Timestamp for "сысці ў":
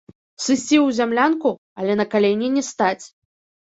0.45-0.95